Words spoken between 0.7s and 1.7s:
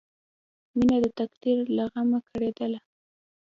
مینه د تقدیر